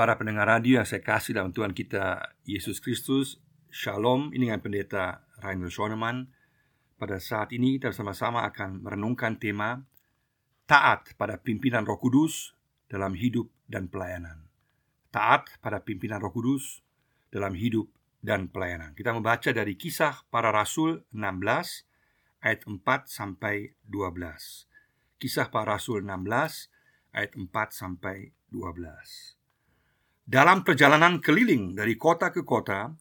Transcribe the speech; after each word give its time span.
Para 0.00 0.16
pendengar 0.16 0.48
radio 0.48 0.80
yang 0.80 0.88
saya 0.88 1.04
kasih 1.04 1.36
dalam 1.36 1.52
Tuhan 1.52 1.76
kita 1.76 2.32
Yesus 2.48 2.80
Kristus. 2.80 3.36
Shalom, 3.68 4.32
ini 4.32 4.48
dengan 4.48 4.64
pendeta 4.64 5.28
Rainer 5.44 5.68
Schoenemann. 5.68 6.24
Pada 6.96 7.20
saat 7.20 7.52
ini 7.52 7.76
kita 7.76 7.92
bersama-sama 7.92 8.48
akan 8.48 8.80
merenungkan 8.80 9.36
tema 9.36 9.84
Taat 10.64 11.12
pada 11.20 11.36
pimpinan 11.36 11.84
roh 11.84 12.00
kudus 12.00 12.56
dalam 12.88 13.12
hidup 13.12 13.52
dan 13.68 13.92
pelayanan. 13.92 14.48
Taat 15.12 15.60
pada 15.60 15.84
pimpinan 15.84 16.24
roh 16.24 16.32
kudus 16.32 16.80
dalam 17.28 17.52
hidup 17.52 17.92
dan 18.24 18.48
pelayanan. 18.48 18.96
Kita 18.96 19.12
membaca 19.12 19.52
dari 19.52 19.76
kisah 19.76 20.24
para 20.32 20.48
rasul 20.48 21.04
16 21.12 22.40
ayat 22.40 22.64
4 22.64 22.80
sampai 23.04 23.76
12 23.84 24.16
Kisah 25.20 25.52
para 25.52 25.76
rasul 25.76 26.00
16 26.00 26.72
ayat 27.12 27.36
4 27.36 27.52
sampai 27.68 28.32
12 28.48 29.39
dalam 30.30 30.62
perjalanan 30.62 31.18
keliling 31.18 31.74
dari 31.74 31.98
kota 31.98 32.30
ke 32.30 32.46
kota, 32.46 32.94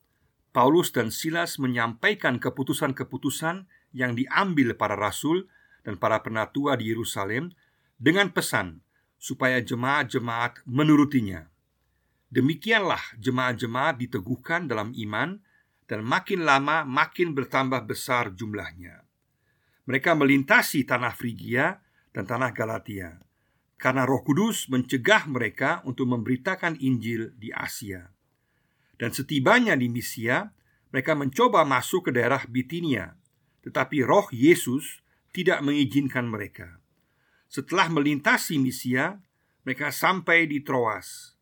Paulus 0.50 0.90
dan 0.90 1.14
Silas 1.14 1.62
menyampaikan 1.62 2.42
keputusan-keputusan 2.42 3.70
yang 3.94 4.18
diambil 4.18 4.74
para 4.74 4.98
rasul 4.98 5.46
dan 5.86 6.02
para 6.02 6.26
penatua 6.26 6.74
di 6.74 6.90
Yerusalem 6.90 7.54
dengan 8.02 8.34
pesan 8.34 8.82
supaya 9.22 9.62
jemaat-jemaat 9.62 10.66
menurutinya. 10.66 11.46
Demikianlah 12.34 13.22
jemaat-jemaat 13.22 14.02
diteguhkan 14.02 14.66
dalam 14.66 14.90
iman 14.98 15.38
dan 15.86 16.02
makin 16.02 16.50
lama 16.50 16.82
makin 16.82 17.38
bertambah 17.38 17.86
besar 17.86 18.34
jumlahnya. 18.34 19.06
Mereka 19.86 20.18
melintasi 20.18 20.82
tanah 20.82 21.14
Frigia 21.14 21.78
dan 22.10 22.26
tanah 22.26 22.50
Galatia 22.58 23.29
karena 23.80 24.04
Roh 24.04 24.20
Kudus 24.28 24.68
mencegah 24.68 25.24
mereka 25.32 25.80
untuk 25.88 26.12
memberitakan 26.12 26.76
Injil 26.84 27.32
di 27.40 27.48
Asia. 27.56 28.12
Dan 29.00 29.16
setibanya 29.16 29.80
di 29.80 29.88
Misia, 29.88 30.52
mereka 30.92 31.16
mencoba 31.16 31.64
masuk 31.64 32.12
ke 32.12 32.20
daerah 32.20 32.44
Bitinia, 32.44 33.16
tetapi 33.64 34.04
Roh 34.04 34.28
Yesus 34.36 35.00
tidak 35.32 35.64
mengizinkan 35.64 36.28
mereka. 36.28 36.84
Setelah 37.48 37.88
melintasi 37.88 38.60
Misia, 38.60 39.24
mereka 39.64 39.96
sampai 39.96 40.44
di 40.52 40.60
Troas. 40.60 41.40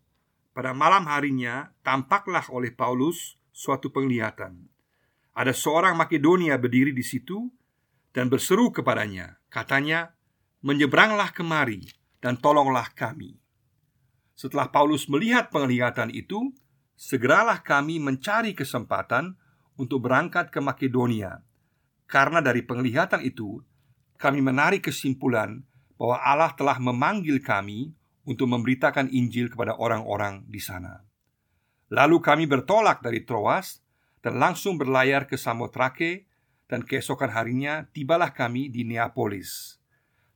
Pada 0.54 0.78
malam 0.78 1.10
harinya, 1.10 1.74
tampaklah 1.82 2.46
oleh 2.54 2.70
Paulus 2.70 3.42
suatu 3.50 3.90
penglihatan. 3.90 4.70
Ada 5.34 5.54
seorang 5.58 5.98
Makedonia 5.98 6.58
berdiri 6.62 6.94
di 6.94 7.02
situ 7.02 7.50
dan 8.14 8.30
berseru 8.30 8.70
kepadanya, 8.70 9.42
katanya, 9.50 10.14
"Menyeberanglah 10.62 11.34
kemari." 11.34 11.97
Dan 12.22 12.38
tolonglah 12.38 12.90
kami. 12.94 13.38
Setelah 14.38 14.70
Paulus 14.70 15.10
melihat 15.10 15.50
penglihatan 15.50 16.14
itu, 16.14 16.54
segeralah 16.94 17.66
kami 17.66 17.98
mencari 17.98 18.54
kesempatan 18.54 19.34
untuk 19.78 20.06
berangkat 20.06 20.54
ke 20.54 20.62
Makedonia. 20.62 21.42
Karena 22.06 22.42
dari 22.42 22.62
penglihatan 22.62 23.26
itu, 23.26 23.62
kami 24.18 24.42
menarik 24.42 24.90
kesimpulan 24.90 25.66
bahwa 25.98 26.18
Allah 26.22 26.52
telah 26.54 26.78
memanggil 26.78 27.42
kami 27.42 27.94
untuk 28.26 28.50
memberitakan 28.50 29.10
Injil 29.10 29.50
kepada 29.50 29.78
orang-orang 29.78 30.46
di 30.46 30.62
sana. 30.62 31.02
Lalu 31.90 32.20
kami 32.20 32.46
bertolak 32.46 33.02
dari 33.02 33.24
Troas 33.24 33.82
dan 34.20 34.38
langsung 34.38 34.76
berlayar 34.76 35.26
ke 35.26 35.40
Samotrake 35.40 36.28
dan 36.68 36.84
keesokan 36.84 37.32
harinya 37.32 37.88
tibalah 37.90 38.36
kami 38.36 38.68
di 38.68 38.84
Neapolis. 38.84 39.80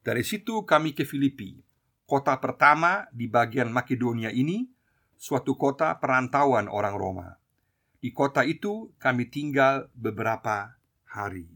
Dari 0.02 0.24
situ 0.24 0.64
kami 0.64 0.96
ke 0.96 1.04
Filipi 1.04 1.71
Kota 2.12 2.36
pertama 2.44 3.08
di 3.16 3.32
bagian 3.32 3.72
Makedonia 3.72 4.36
ini 4.36 4.68
suatu 5.16 5.56
kota 5.56 5.96
perantauan 5.96 6.68
orang 6.68 7.00
Roma. 7.00 7.40
Di 8.04 8.12
kota 8.12 8.44
itu 8.44 8.92
kami 9.00 9.32
tinggal 9.32 9.88
beberapa 9.96 10.76
hari. 11.08 11.48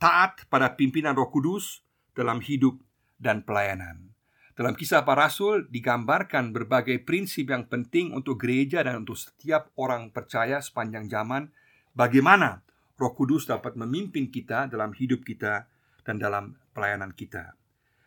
Taat 0.00 0.48
pada 0.48 0.80
pimpinan 0.80 1.12
Roh 1.12 1.28
Kudus 1.28 1.84
dalam 2.16 2.40
hidup 2.40 2.80
dan 3.20 3.44
pelayanan. 3.44 4.16
Dalam 4.56 4.72
kisah 4.72 5.04
para 5.04 5.28
rasul 5.28 5.68
digambarkan 5.68 6.56
berbagai 6.56 7.04
prinsip 7.04 7.52
yang 7.52 7.68
penting 7.68 8.16
untuk 8.16 8.40
gereja 8.40 8.80
dan 8.80 9.04
untuk 9.04 9.20
setiap 9.20 9.76
orang 9.76 10.08
percaya 10.08 10.64
sepanjang 10.64 11.04
zaman 11.12 11.52
bagaimana 11.92 12.64
Roh 12.96 13.12
Kudus 13.12 13.44
dapat 13.44 13.76
memimpin 13.76 14.32
kita 14.32 14.72
dalam 14.72 14.96
hidup 14.96 15.20
kita 15.20 15.68
dan 16.00 16.16
dalam 16.16 16.56
pelayanan 16.72 17.12
kita. 17.12 17.59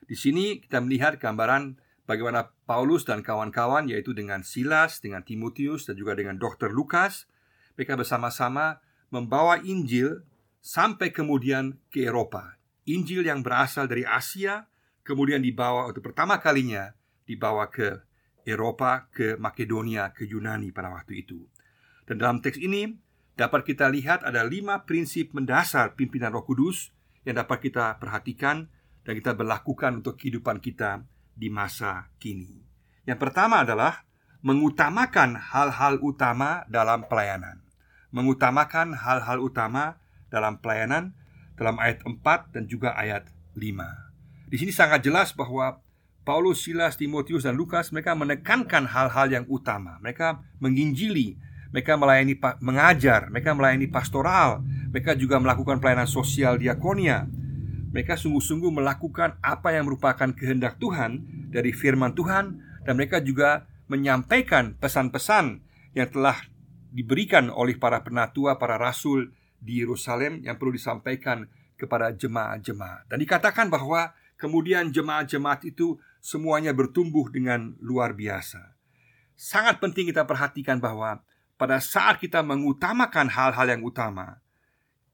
Di 0.03 0.15
sini 0.19 0.59
kita 0.59 0.83
melihat 0.83 1.17
gambaran 1.17 1.79
bagaimana 2.03 2.51
Paulus 2.67 3.07
dan 3.07 3.23
kawan-kawan 3.23 3.87
yaitu 3.87 4.11
dengan 4.11 4.43
Silas, 4.43 4.99
dengan 4.99 5.23
Timotius 5.23 5.87
dan 5.87 5.95
juga 5.95 6.15
dengan 6.15 6.35
Dr. 6.35 6.71
Lukas 6.71 7.27
mereka 7.73 7.97
bersama-sama 7.97 8.83
membawa 9.09 9.61
Injil 9.61 10.21
sampai 10.61 11.09
kemudian 11.09 11.81
ke 11.89 12.05
Eropa. 12.05 12.57
Injil 12.85 13.25
yang 13.25 13.41
berasal 13.41 13.87
dari 13.87 14.03
Asia 14.03 14.67
kemudian 15.03 15.43
dibawa 15.43 15.91
untuk 15.91 16.03
pertama 16.11 16.39
kalinya 16.39 16.95
dibawa 17.23 17.71
ke 17.71 18.03
Eropa, 18.43 19.07
ke 19.07 19.39
Makedonia, 19.39 20.11
ke 20.11 20.27
Yunani 20.27 20.75
pada 20.75 20.91
waktu 20.91 21.23
itu. 21.23 21.47
Dan 22.03 22.19
dalam 22.19 22.43
teks 22.43 22.59
ini 22.59 22.91
dapat 23.39 23.63
kita 23.63 23.87
lihat 23.87 24.27
ada 24.27 24.43
lima 24.43 24.83
prinsip 24.83 25.31
mendasar 25.31 25.95
pimpinan 25.95 26.35
Roh 26.35 26.43
Kudus 26.43 26.91
yang 27.23 27.39
dapat 27.39 27.63
kita 27.71 27.97
perhatikan 28.03 28.67
dan 29.03 29.13
kita 29.19 29.35
berlakukan 29.35 29.99
untuk 29.99 30.15
kehidupan 30.15 30.63
kita 30.63 31.03
di 31.35 31.51
masa 31.51 32.07
kini. 32.17 32.63
Yang 33.03 33.19
pertama 33.19 33.67
adalah 33.67 34.07
mengutamakan 34.43 35.39
hal-hal 35.39 35.99
utama 35.99 36.63
dalam 36.71 37.07
pelayanan. 37.07 37.63
Mengutamakan 38.15 38.95
hal-hal 38.95 39.43
utama 39.43 39.99
dalam 40.31 40.59
pelayanan 40.59 41.15
dalam 41.59 41.77
ayat 41.77 42.01
4 42.03 42.53
dan 42.55 42.63
juga 42.65 42.95
ayat 42.97 43.29
5. 43.55 44.49
Di 44.49 44.55
sini 44.57 44.71
sangat 44.73 45.05
jelas 45.05 45.33
bahwa 45.33 45.81
Paulus, 46.23 46.63
Silas, 46.63 46.95
Timotius 46.95 47.43
dan 47.43 47.59
Lukas 47.59 47.91
mereka 47.91 48.15
menekankan 48.15 48.87
hal-hal 48.87 49.27
yang 49.27 49.45
utama. 49.51 49.99
Mereka 49.99 50.39
menginjili, 50.63 51.35
mereka 51.75 51.99
melayani 51.99 52.39
mengajar, 52.63 53.27
mereka 53.27 53.51
melayani 53.51 53.91
pastoral, 53.91 54.63
mereka 54.63 55.19
juga 55.19 55.41
melakukan 55.43 55.83
pelayanan 55.83 56.07
sosial 56.07 56.55
diakonia 56.55 57.27
mereka 57.93 58.17
sungguh-sungguh 58.17 58.73
melakukan 58.73 59.37
apa 59.45 59.69
yang 59.77 59.85
merupakan 59.85 60.33
kehendak 60.33 60.81
Tuhan 60.81 61.21
dari 61.53 61.69
firman 61.69 62.17
Tuhan 62.17 62.57
dan 62.81 62.93
mereka 62.97 63.21
juga 63.21 63.69
menyampaikan 63.85 64.73
pesan-pesan 64.81 65.61
yang 65.93 66.09
telah 66.09 66.35
diberikan 66.89 67.53
oleh 67.53 67.77
para 67.77 68.01
penatua, 68.01 68.57
para 68.57 68.81
rasul 68.81 69.29
di 69.61 69.85
Yerusalem 69.85 70.41
yang 70.41 70.57
perlu 70.57 70.73
disampaikan 70.73 71.45
kepada 71.77 72.09
jemaat-jemaat. 72.13 73.09
Dan 73.13 73.21
dikatakan 73.21 73.69
bahwa 73.69 74.11
kemudian 74.41 74.89
jemaat-jemaat 74.89 75.63
itu 75.69 76.01
semuanya 76.17 76.73
bertumbuh 76.73 77.29
dengan 77.29 77.77
luar 77.77 78.17
biasa. 78.17 78.73
Sangat 79.33 79.77
penting 79.81 80.09
kita 80.09 80.25
perhatikan 80.25 80.77
bahwa 80.77 81.21
pada 81.57 81.77
saat 81.79 82.19
kita 82.19 82.43
mengutamakan 82.43 83.31
hal-hal 83.31 83.67
yang 83.69 83.81
utama, 83.85 84.42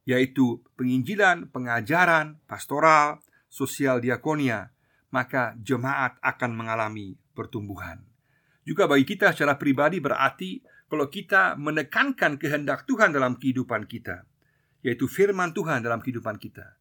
yaitu 0.10 0.66
penginjilan, 0.74 1.54
pengajaran, 1.54 2.42
pastoral, 2.50 3.22
sosial 3.46 4.02
diakonia, 4.02 4.74
maka 5.14 5.54
jemaat 5.62 6.18
akan 6.26 6.58
mengalami 6.58 7.14
pertumbuhan. 7.38 8.02
Juga 8.66 8.90
bagi 8.90 9.06
kita 9.06 9.38
secara 9.38 9.62
pribadi 9.62 10.02
berarti 10.02 10.66
kalau 10.90 11.14
kita 11.14 11.54
menekankan 11.62 12.42
kehendak 12.42 12.90
Tuhan 12.90 13.14
dalam 13.14 13.38
kehidupan 13.38 13.86
kita, 13.86 14.26
yaitu 14.82 15.06
firman 15.06 15.54
Tuhan 15.54 15.86
dalam 15.86 16.02
kehidupan 16.02 16.42
kita. 16.42 16.74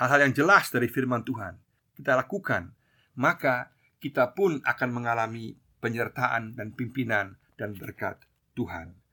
Hal-hal 0.00 0.28
yang 0.28 0.32
jelas 0.32 0.72
dari 0.72 0.88
firman 0.88 1.28
Tuhan 1.28 1.60
kita 2.00 2.16
lakukan, 2.16 2.72
maka 3.16 3.72
kita 4.00 4.32
pun 4.32 4.60
akan 4.64 4.88
mengalami 4.92 5.56
penyertaan 5.80 6.56
dan 6.56 6.72
pimpinan 6.72 7.36
dan 7.56 7.76
berkat 7.76 8.24
Tuhan. 8.56 9.05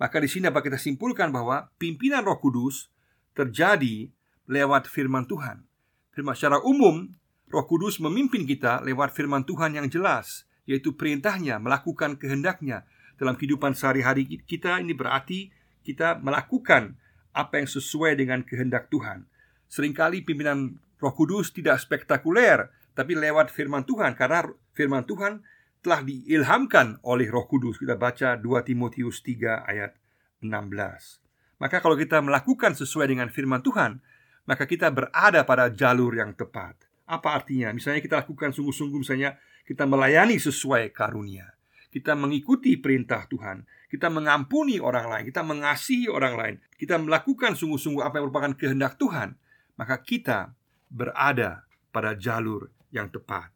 Maka 0.00 0.16
di 0.16 0.32
sini 0.32 0.48
dapat 0.48 0.72
kita 0.72 0.80
simpulkan 0.80 1.28
bahwa 1.28 1.68
pimpinan 1.76 2.24
Roh 2.24 2.40
Kudus 2.40 2.88
terjadi 3.36 4.08
lewat 4.48 4.88
firman 4.88 5.28
Tuhan. 5.28 5.68
Firman 6.16 6.32
secara 6.32 6.56
umum, 6.64 7.12
Roh 7.52 7.66
Kudus 7.68 8.00
memimpin 8.00 8.48
kita 8.48 8.80
lewat 8.80 9.12
firman 9.12 9.44
Tuhan 9.44 9.76
yang 9.76 9.92
jelas, 9.92 10.48
yaitu 10.64 10.96
perintahnya, 10.96 11.60
melakukan 11.60 12.16
kehendaknya 12.16 12.88
dalam 13.20 13.36
kehidupan 13.36 13.76
sehari-hari 13.76 14.24
kita. 14.48 14.80
Ini 14.80 14.96
berarti 14.96 15.52
kita 15.84 16.16
melakukan 16.24 16.96
apa 17.36 17.60
yang 17.60 17.68
sesuai 17.68 18.16
dengan 18.16 18.40
kehendak 18.40 18.88
Tuhan. 18.88 19.28
Seringkali 19.68 20.24
pimpinan 20.24 20.80
Roh 20.96 21.12
Kudus 21.12 21.52
tidak 21.52 21.76
spektakuler, 21.76 22.72
tapi 22.96 23.12
lewat 23.14 23.52
firman 23.52 23.84
Tuhan 23.84 24.16
karena 24.16 24.48
firman 24.72 25.04
Tuhan 25.04 25.44
telah 25.80 26.04
diilhamkan 26.04 27.00
oleh 27.04 27.28
Roh 27.28 27.48
Kudus. 27.48 27.80
Kita 27.80 27.96
baca 27.96 28.36
2 28.36 28.68
Timotius 28.68 29.24
3 29.24 29.64
ayat 29.64 29.96
16. 30.44 31.60
Maka 31.60 31.80
kalau 31.84 31.96
kita 31.96 32.20
melakukan 32.24 32.72
sesuai 32.72 33.12
dengan 33.12 33.28
firman 33.28 33.60
Tuhan, 33.60 34.00
maka 34.48 34.64
kita 34.64 34.88
berada 34.88 35.44
pada 35.44 35.68
jalur 35.68 36.16
yang 36.16 36.32
tepat. 36.32 36.76
Apa 37.04 37.42
artinya? 37.42 37.72
Misalnya 37.74 38.00
kita 38.00 38.24
lakukan 38.24 38.54
sungguh-sungguh 38.56 39.00
misalnya 39.02 39.36
kita 39.68 39.84
melayani 39.84 40.40
sesuai 40.40 40.90
karunia. 40.94 41.52
kita 41.90 42.14
mengikuti 42.14 42.78
perintah 42.78 43.26
Tuhan, 43.26 43.66
kita 43.90 44.06
mengampuni 44.06 44.78
orang 44.78 45.10
lain, 45.10 45.24
kita 45.26 45.42
mengasihi 45.42 46.06
orang 46.06 46.34
lain, 46.38 46.54
kita 46.78 46.94
melakukan 47.02 47.58
sungguh-sungguh 47.58 48.06
apa 48.06 48.22
yang 48.22 48.30
merupakan 48.30 48.54
kehendak 48.54 48.94
Tuhan, 48.94 49.34
maka 49.74 49.98
kita 49.98 50.54
berada 50.86 51.66
pada 51.90 52.14
jalur 52.14 52.70
yang 52.94 53.10
tepat. 53.10 53.50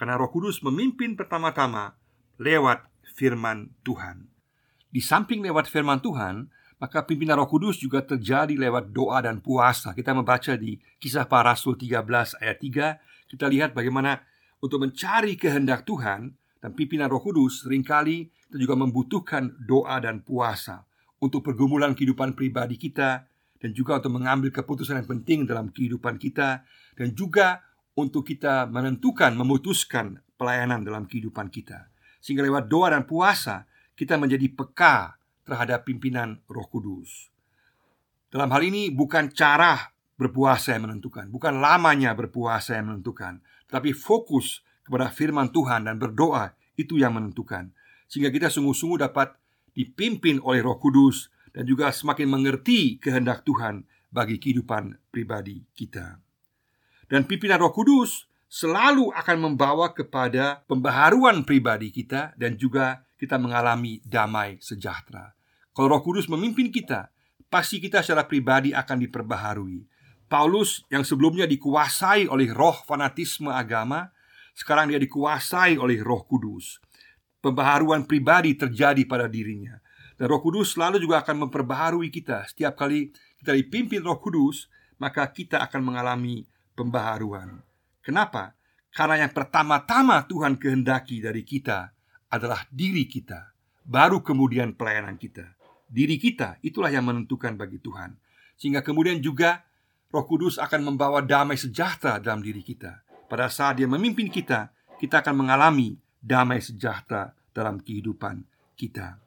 Karena 0.00 0.16
Roh 0.16 0.32
Kudus 0.32 0.64
memimpin 0.64 1.12
pertama-tama 1.12 1.92
lewat 2.40 2.88
firman 3.12 3.68
Tuhan. 3.84 4.32
Di 4.88 5.04
samping 5.04 5.44
lewat 5.44 5.68
firman 5.68 6.00
Tuhan, 6.00 6.48
maka 6.80 7.04
pimpinan 7.04 7.36
Roh 7.36 7.44
Kudus 7.44 7.76
juga 7.76 8.00
terjadi 8.00 8.56
lewat 8.56 8.96
doa 8.96 9.20
dan 9.20 9.44
puasa. 9.44 9.92
Kita 9.92 10.16
membaca 10.16 10.56
di 10.56 10.80
Kisah 10.96 11.28
Para 11.28 11.52
Rasul 11.52 11.76
13 11.76 12.00
ayat 12.40 12.56
3, 12.64 13.28
kita 13.28 13.44
lihat 13.52 13.76
bagaimana 13.76 14.24
untuk 14.64 14.80
mencari 14.80 15.36
kehendak 15.36 15.84
Tuhan, 15.84 16.32
dan 16.64 16.70
pimpinan 16.76 17.12
Roh 17.12 17.20
Kudus 17.20 17.68
sering 17.68 17.84
kali 17.84 18.28
kita 18.48 18.56
juga 18.56 18.76
membutuhkan 18.80 19.52
doa 19.64 19.96
dan 20.00 20.20
puasa 20.24 20.84
untuk 21.20 21.44
pergumulan 21.44 21.96
kehidupan 21.96 22.36
pribadi 22.36 22.76
kita 22.76 23.28
dan 23.60 23.70
juga 23.76 24.00
untuk 24.00 24.16
mengambil 24.16 24.52
keputusan 24.52 25.00
yang 25.00 25.08
penting 25.08 25.44
dalam 25.48 25.72
kehidupan 25.72 26.16
kita 26.20 26.64
dan 26.96 27.08
juga 27.16 27.64
untuk 27.96 28.26
kita 28.26 28.68
menentukan 28.70 29.34
memutuskan 29.34 30.22
pelayanan 30.38 30.84
dalam 30.86 31.04
kehidupan 31.08 31.48
kita. 31.48 31.90
Sehingga 32.20 32.44
lewat 32.44 32.68
doa 32.68 32.92
dan 32.92 33.08
puasa 33.08 33.66
kita 33.96 34.16
menjadi 34.16 34.46
peka 34.52 35.16
terhadap 35.44 35.88
pimpinan 35.88 36.40
Roh 36.46 36.68
Kudus. 36.68 37.28
Dalam 38.30 38.48
hal 38.54 38.62
ini 38.62 38.94
bukan 38.94 39.34
cara 39.34 39.90
berpuasa 40.14 40.76
yang 40.76 40.86
menentukan, 40.86 41.26
bukan 41.32 41.58
lamanya 41.58 42.14
berpuasa 42.14 42.78
yang 42.78 42.94
menentukan, 42.94 43.42
tapi 43.66 43.90
fokus 43.90 44.62
kepada 44.86 45.10
firman 45.10 45.50
Tuhan 45.50 45.90
dan 45.90 45.98
berdoa 45.98 46.54
itu 46.78 47.00
yang 47.00 47.16
menentukan 47.18 47.74
sehingga 48.10 48.34
kita 48.34 48.50
sungguh-sungguh 48.50 49.06
dapat 49.06 49.38
dipimpin 49.70 50.42
oleh 50.42 50.66
Roh 50.66 50.82
Kudus 50.82 51.30
dan 51.54 51.62
juga 51.62 51.94
semakin 51.94 52.26
mengerti 52.26 52.98
kehendak 52.98 53.46
Tuhan 53.46 53.86
bagi 54.10 54.42
kehidupan 54.42 55.14
pribadi 55.14 55.62
kita. 55.70 56.18
Dan 57.10 57.26
pimpinan 57.26 57.58
Roh 57.58 57.74
Kudus 57.74 58.30
selalu 58.46 59.10
akan 59.10 59.50
membawa 59.50 59.90
kepada 59.90 60.62
pembaharuan 60.70 61.42
pribadi 61.42 61.90
kita 61.90 62.38
dan 62.38 62.54
juga 62.54 63.02
kita 63.18 63.34
mengalami 63.34 63.98
damai 64.06 64.62
sejahtera. 64.62 65.34
Kalau 65.74 65.90
Roh 65.90 66.02
Kudus 66.06 66.30
memimpin 66.30 66.70
kita, 66.70 67.10
pasti 67.50 67.82
kita 67.82 68.06
secara 68.06 68.30
pribadi 68.30 68.70
akan 68.70 69.02
diperbaharui. 69.02 69.82
Paulus 70.30 70.86
yang 70.86 71.02
sebelumnya 71.02 71.50
dikuasai 71.50 72.30
oleh 72.30 72.54
roh 72.54 72.78
fanatisme 72.86 73.50
agama, 73.50 74.14
sekarang 74.54 74.94
dia 74.94 75.02
dikuasai 75.02 75.74
oleh 75.74 75.98
Roh 75.98 76.22
Kudus. 76.22 76.78
Pembaharuan 77.42 78.06
pribadi 78.06 78.54
terjadi 78.54 79.02
pada 79.10 79.26
dirinya. 79.26 79.82
Dan 80.14 80.30
Roh 80.30 80.38
Kudus 80.38 80.78
selalu 80.78 81.02
juga 81.02 81.26
akan 81.26 81.48
memperbaharui 81.48 82.14
kita. 82.14 82.46
Setiap 82.46 82.78
kali 82.78 83.10
kita 83.42 83.56
dipimpin 83.58 84.04
Roh 84.06 84.22
Kudus, 84.22 84.70
maka 85.02 85.26
kita 85.26 85.58
akan 85.66 85.80
mengalami 85.82 86.46
pembaharuan. 86.80 87.60
Kenapa? 88.00 88.56
Karena 88.88 89.28
yang 89.28 89.32
pertama-tama 89.36 90.24
Tuhan 90.24 90.56
kehendaki 90.56 91.20
dari 91.20 91.44
kita 91.44 91.92
adalah 92.32 92.64
diri 92.72 93.04
kita, 93.04 93.52
baru 93.84 94.24
kemudian 94.24 94.72
pelayanan 94.72 95.20
kita. 95.20 95.52
Diri 95.84 96.16
kita 96.16 96.56
itulah 96.64 96.88
yang 96.88 97.04
menentukan 97.04 97.60
bagi 97.60 97.76
Tuhan. 97.76 98.16
Sehingga 98.56 98.80
kemudian 98.80 99.20
juga 99.20 99.62
Roh 100.10 100.26
Kudus 100.26 100.58
akan 100.58 100.94
membawa 100.94 101.22
damai 101.22 101.54
sejahtera 101.60 102.18
dalam 102.18 102.42
diri 102.42 102.64
kita. 102.64 103.04
Pada 103.30 103.46
saat 103.46 103.78
Dia 103.78 103.86
memimpin 103.86 104.26
kita, 104.26 104.74
kita 104.98 105.22
akan 105.22 105.46
mengalami 105.46 105.94
damai 106.18 106.58
sejahtera 106.58 107.30
dalam 107.54 107.78
kehidupan 107.78 108.42
kita. 108.74 109.22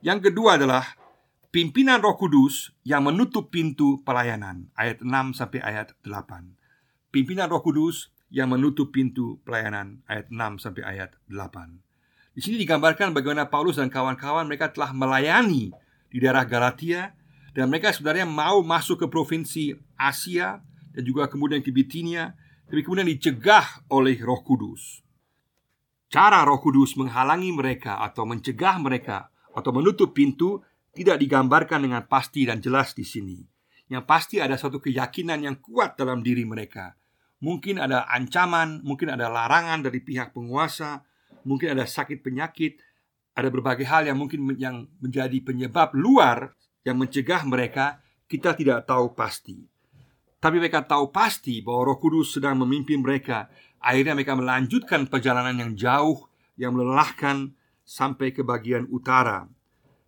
Yang 0.00 0.32
kedua 0.32 0.56
adalah 0.56 0.84
pimpinan 1.52 2.00
Roh 2.00 2.16
Kudus 2.16 2.72
yang 2.80 3.04
menutup 3.04 3.52
pintu 3.52 4.00
pelayanan. 4.04 4.72
Ayat 4.72 5.04
6 5.04 5.36
sampai 5.36 5.60
ayat 5.60 5.92
8. 6.00 6.55
Pimpinan 7.16 7.48
Roh 7.48 7.64
Kudus 7.64 8.12
yang 8.28 8.52
menutup 8.52 8.92
pintu 8.92 9.40
pelayanan 9.40 10.04
ayat 10.04 10.28
6 10.28 10.60
sampai 10.60 10.84
ayat 10.84 11.16
8. 11.32 12.36
Di 12.36 12.44
sini 12.44 12.60
digambarkan 12.60 13.16
bagaimana 13.16 13.48
Paulus 13.48 13.80
dan 13.80 13.88
kawan-kawan 13.88 14.44
mereka 14.44 14.68
telah 14.68 14.92
melayani 14.92 15.72
di 16.12 16.20
daerah 16.20 16.44
Galatia 16.44 17.16
dan 17.56 17.72
mereka 17.72 17.88
sebenarnya 17.96 18.28
mau 18.28 18.60
masuk 18.60 19.00
ke 19.00 19.06
provinsi 19.08 19.72
Asia 19.96 20.60
dan 20.92 21.02
juga 21.08 21.24
kemudian 21.24 21.64
ke 21.64 21.72
Bitinia 21.72 22.36
tapi 22.68 22.84
kemudian 22.84 23.08
dicegah 23.08 23.64
oleh 23.88 24.20
Roh 24.20 24.44
Kudus. 24.44 25.00
Cara 26.12 26.44
Roh 26.44 26.60
Kudus 26.60 27.00
menghalangi 27.00 27.48
mereka 27.48 27.96
atau 28.04 28.28
mencegah 28.28 28.76
mereka 28.76 29.32
atau 29.56 29.72
menutup 29.72 30.12
pintu 30.12 30.60
tidak 30.92 31.16
digambarkan 31.16 31.80
dengan 31.80 32.04
pasti 32.04 32.44
dan 32.44 32.60
jelas 32.60 32.92
di 32.92 33.08
sini. 33.08 33.40
Yang 33.88 34.04
pasti 34.04 34.36
ada 34.36 34.60
suatu 34.60 34.84
keyakinan 34.84 35.40
yang 35.40 35.56
kuat 35.64 35.96
dalam 35.96 36.20
diri 36.20 36.44
mereka. 36.44 36.92
Mungkin 37.36 37.76
ada 37.76 38.08
ancaman, 38.08 38.80
mungkin 38.80 39.12
ada 39.12 39.28
larangan 39.28 39.84
dari 39.84 40.00
pihak 40.00 40.32
penguasa, 40.32 41.04
mungkin 41.44 41.76
ada 41.76 41.84
sakit 41.84 42.24
penyakit, 42.24 42.80
ada 43.36 43.52
berbagai 43.52 43.84
hal 43.84 44.08
yang 44.08 44.16
mungkin 44.16 44.56
yang 44.56 44.88
menjadi 45.04 45.36
penyebab 45.44 45.92
luar 45.92 46.56
yang 46.88 46.96
mencegah 46.96 47.44
mereka, 47.44 48.00
kita 48.24 48.56
tidak 48.56 48.88
tahu 48.88 49.12
pasti. 49.12 49.60
Tapi 50.40 50.56
mereka 50.56 50.80
tahu 50.80 51.12
pasti 51.12 51.60
bahwa 51.60 51.92
Roh 51.92 51.98
Kudus 52.00 52.32
sedang 52.32 52.56
memimpin 52.56 53.04
mereka. 53.04 53.52
Akhirnya 53.82 54.16
mereka 54.16 54.32
melanjutkan 54.32 55.04
perjalanan 55.04 55.52
yang 55.58 55.72
jauh 55.76 56.24
yang 56.56 56.72
melelahkan 56.72 57.52
sampai 57.84 58.32
ke 58.32 58.40
bagian 58.40 58.88
utara. 58.88 59.44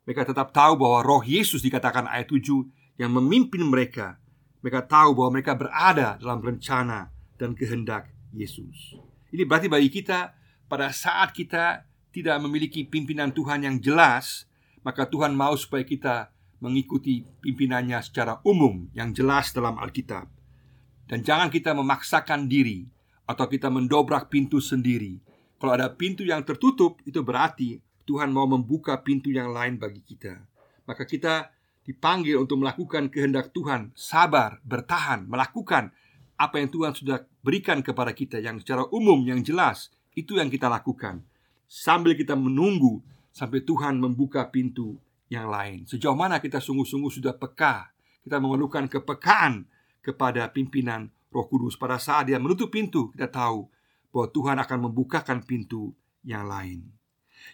Mereka 0.08 0.32
tetap 0.32 0.56
tahu 0.56 0.80
bahwa 0.80 1.04
Roh 1.04 1.20
Yesus 1.20 1.60
dikatakan 1.60 2.08
ayat 2.08 2.32
7 2.32 2.64
yang 2.96 3.12
memimpin 3.12 3.68
mereka. 3.68 4.16
Mereka 4.64 4.88
tahu 4.88 5.12
bahwa 5.12 5.36
mereka 5.36 5.52
berada 5.52 6.16
dalam 6.16 6.40
rencana 6.40 7.17
dan 7.38 7.54
kehendak 7.54 8.10
Yesus. 8.34 8.98
Ini 9.32 9.46
berarti 9.48 9.70
bagi 9.70 9.88
kita 9.88 10.34
pada 10.68 10.92
saat 10.92 11.32
kita 11.32 11.86
tidak 12.12 12.36
memiliki 12.42 12.84
pimpinan 12.84 13.32
Tuhan 13.32 13.64
yang 13.64 13.76
jelas, 13.78 14.44
maka 14.82 15.06
Tuhan 15.06 15.32
mau 15.32 15.54
supaya 15.54 15.86
kita 15.86 16.34
mengikuti 16.58 17.22
pimpinannya 17.22 18.02
secara 18.02 18.42
umum 18.42 18.90
yang 18.92 19.14
jelas 19.14 19.54
dalam 19.54 19.78
Alkitab. 19.78 20.26
Dan 21.08 21.24
jangan 21.24 21.48
kita 21.48 21.72
memaksakan 21.72 22.50
diri 22.50 22.84
atau 23.24 23.46
kita 23.48 23.70
mendobrak 23.72 24.28
pintu 24.28 24.58
sendiri. 24.58 25.22
Kalau 25.56 25.72
ada 25.72 25.88
pintu 25.88 26.26
yang 26.26 26.44
tertutup, 26.44 27.00
itu 27.08 27.24
berarti 27.24 27.80
Tuhan 28.04 28.32
mau 28.32 28.44
membuka 28.48 28.98
pintu 29.00 29.32
yang 29.32 29.52
lain 29.52 29.76
bagi 29.80 30.04
kita. 30.04 30.40
Maka 30.84 31.04
kita 31.04 31.52
dipanggil 31.84 32.36
untuk 32.36 32.60
melakukan 32.60 33.08
kehendak 33.08 33.52
Tuhan, 33.56 33.92
sabar, 33.96 34.60
bertahan, 34.64 35.24
melakukan 35.24 35.92
apa 36.38 36.62
yang 36.62 36.70
Tuhan 36.70 36.94
sudah 36.94 37.26
berikan 37.42 37.82
kepada 37.82 38.14
kita 38.14 38.38
yang 38.38 38.62
secara 38.62 38.86
umum 38.94 39.18
yang 39.26 39.42
jelas, 39.42 39.90
itu 40.14 40.38
yang 40.38 40.46
kita 40.46 40.70
lakukan. 40.70 41.26
Sambil 41.66 42.14
kita 42.14 42.38
menunggu 42.38 43.02
sampai 43.34 43.60
Tuhan 43.66 43.98
membuka 43.98 44.46
pintu 44.46 44.96
yang 45.28 45.50
lain. 45.50 45.84
Sejauh 45.84 46.16
mana 46.16 46.38
kita 46.38 46.62
sungguh-sungguh 46.62 47.12
sudah 47.12 47.34
peka, 47.36 47.90
kita 48.22 48.38
memerlukan 48.38 48.86
kepekaan 48.88 49.66
kepada 50.00 50.48
pimpinan 50.48 51.10
Roh 51.28 51.44
Kudus. 51.50 51.76
Pada 51.76 52.00
saat 52.00 52.30
Dia 52.30 52.40
menutup 52.40 52.72
pintu, 52.72 53.12
kita 53.12 53.28
tahu 53.28 53.68
bahwa 54.08 54.26
Tuhan 54.32 54.56
akan 54.62 54.78
membukakan 54.88 55.44
pintu 55.44 55.92
yang 56.24 56.48
lain. 56.48 56.88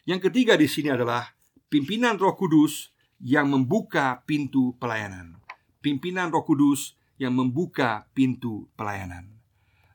Yang 0.07 0.31
ketiga 0.31 0.55
di 0.55 0.71
sini 0.71 0.93
adalah 0.93 1.35
pimpinan 1.67 2.21
Roh 2.21 2.39
Kudus 2.39 2.95
yang 3.19 3.51
membuka 3.51 4.23
pintu 4.23 4.77
pelayanan. 4.79 5.41
Pimpinan 5.83 6.31
Roh 6.31 6.47
Kudus 6.47 6.97
yang 7.21 7.35
membuka 7.35 8.11
pintu 8.13 8.67
pelayanan. 8.75 9.31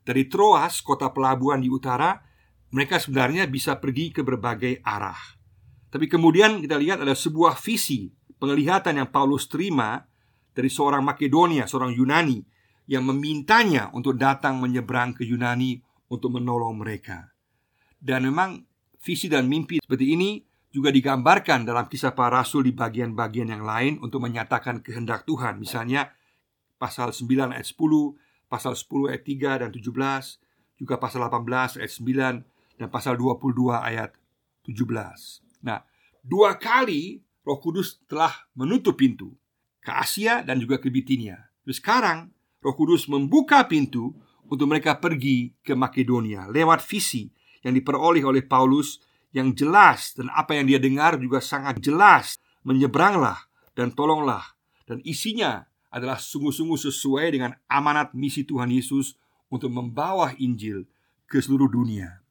Dari 0.04 0.26
Troas, 0.26 0.82
kota 0.82 1.12
pelabuhan 1.14 1.62
di 1.62 1.70
utara, 1.70 2.18
mereka 2.74 2.98
sebenarnya 2.98 3.46
bisa 3.46 3.78
pergi 3.78 4.14
ke 4.14 4.22
berbagai 4.26 4.82
arah. 4.82 5.18
Tapi 5.90 6.06
kemudian 6.06 6.62
kita 6.62 6.78
lihat 6.78 7.02
ada 7.02 7.18
sebuah 7.18 7.58
visi 7.58 8.10
penglihatan 8.38 9.02
yang 9.02 9.10
Paulus 9.10 9.50
terima 9.50 10.02
dari 10.54 10.70
seorang 10.70 11.02
Makedonia, 11.02 11.66
seorang 11.66 11.94
Yunani 11.94 12.42
yang 12.90 13.06
memintanya 13.06 13.94
untuk 13.94 14.18
datang 14.18 14.58
menyeberang 14.58 15.14
ke 15.14 15.26
Yunani 15.26 15.78
untuk 16.10 16.34
menolong 16.34 16.78
mereka. 16.82 17.30
Dan 17.98 18.26
memang 18.26 18.66
visi 18.98 19.30
dan 19.30 19.46
mimpi 19.46 19.78
seperti 19.82 20.18
ini 20.18 20.42
juga 20.70 20.94
digambarkan 20.94 21.66
dalam 21.66 21.90
kisah 21.90 22.14
para 22.14 22.42
rasul 22.42 22.66
di 22.66 22.74
bagian-bagian 22.74 23.50
yang 23.50 23.66
lain 23.66 23.98
untuk 24.02 24.22
menyatakan 24.22 24.86
kehendak 24.86 25.26
Tuhan. 25.26 25.58
Misalnya 25.58 26.14
pasal 26.79 27.12
9 27.12 27.51
ayat 27.51 27.67
10, 27.67 27.75
pasal 28.48 28.74
10 28.74 29.12
ayat 29.12 29.24
3 29.27 29.62
dan 29.62 29.69
17, 29.69 30.79
juga 30.79 30.95
pasal 30.95 31.27
18 31.27 31.77
ayat 31.77 31.91
9 31.91 32.79
dan 32.79 32.88
pasal 32.88 33.19
22 33.19 33.75
ayat 33.75 34.15
17. 34.63 35.43
Nah, 35.67 35.83
dua 36.24 36.55
kali 36.55 37.19
Roh 37.43 37.59
Kudus 37.59 38.00
telah 38.07 38.31
menutup 38.55 38.95
pintu 38.95 39.36
ke 39.83 39.91
Asia 39.91 40.39
dan 40.45 40.59
juga 40.63 40.79
ke 40.79 40.88
Bitinia. 40.88 41.51
Terus 41.67 41.83
sekarang 41.83 42.31
Roh 42.63 42.75
Kudus 42.75 43.12
membuka 43.12 43.67
pintu 43.67 44.15
untuk 44.48 44.71
mereka 44.71 44.95
pergi 44.98 45.53
ke 45.59 45.75
Makedonia 45.75 46.48
lewat 46.48 46.79
visi 46.88 47.27
yang 47.62 47.75
diperoleh 47.75 48.24
oleh 48.24 48.43
Paulus 48.48 49.03
yang 49.36 49.53
jelas 49.53 50.17
dan 50.17 50.31
apa 50.33 50.57
yang 50.57 50.65
dia 50.65 50.79
dengar 50.81 51.19
juga 51.19 51.43
sangat 51.43 51.77
jelas. 51.83 52.39
Menyeberanglah 52.59 53.48
dan 53.71 53.95
tolonglah 53.95 54.43
dan 54.83 55.00
isinya 55.07 55.63
adalah 55.89 56.22
sungguh-sungguh 56.22 56.77
sesuai 56.77 57.27
dengan 57.34 57.51
amanat 57.65 58.13
misi 58.13 58.46
Tuhan 58.46 58.69
Yesus 58.69 59.17
untuk 59.50 59.74
membawa 59.74 60.38
Injil 60.38 60.86
ke 61.25 61.41
seluruh 61.41 61.69
dunia. 61.69 62.22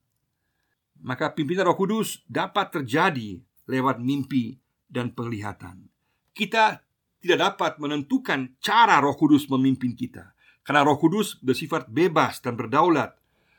Maka 0.99 1.31
pimpinan 1.35 1.71
Roh 1.71 1.79
Kudus 1.79 2.23
dapat 2.27 2.75
terjadi 2.75 3.39
lewat 3.71 4.03
mimpi 4.03 4.59
dan 4.91 5.15
penglihatan. 5.15 5.87
Kita 6.35 6.83
tidak 7.19 7.39
dapat 7.39 7.73
menentukan 7.83 8.59
cara 8.59 8.99
Roh 9.03 9.15
Kudus 9.15 9.47
memimpin 9.51 9.95
kita, 9.95 10.35
karena 10.63 10.87
Roh 10.87 10.99
Kudus 10.99 11.39
bersifat 11.39 11.91
bebas 11.91 12.43
dan 12.43 12.55
berdaulat 12.55 13.15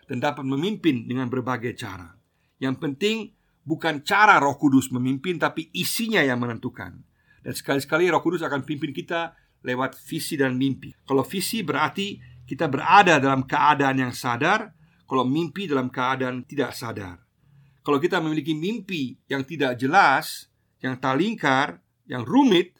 dan 0.07 0.19
dapat 0.19 0.43
memimpin 0.47 1.05
dengan 1.07 1.27
berbagai 1.27 1.75
cara. 1.75 2.15
Yang 2.59 2.75
penting 2.81 3.17
bukan 3.63 4.03
cara 4.03 4.39
Roh 4.39 4.55
Kudus 4.55 4.91
memimpin, 4.91 5.39
tapi 5.39 5.71
isinya 5.75 6.19
yang 6.23 6.39
menentukan. 6.39 6.97
Dan 7.39 7.53
sekali-sekali 7.55 8.11
Roh 8.11 8.19
Kudus 8.19 8.43
akan 8.43 8.67
pimpin 8.67 8.91
kita 8.91 9.31
lewat 9.63 9.95
visi 9.99 10.39
dan 10.39 10.55
mimpi. 10.55 10.95
Kalau 11.03 11.23
visi 11.23 11.63
berarti 11.63 12.19
kita 12.47 12.65
berada 12.65 13.21
dalam 13.21 13.45
keadaan 13.45 14.09
yang 14.09 14.13
sadar, 14.15 14.73
kalau 15.05 15.25
mimpi 15.25 15.69
dalam 15.69 15.89
keadaan 15.89 16.45
tidak 16.45 16.73
sadar. 16.73 17.21
Kalau 17.81 17.97
kita 17.97 18.21
memiliki 18.21 18.53
mimpi 18.53 19.17
yang 19.25 19.41
tidak 19.41 19.79
jelas, 19.79 20.49
yang 20.83 20.99
tak 20.99 21.17
lingkar, 21.17 21.81
yang 22.05 22.21
rumit, 22.21 22.77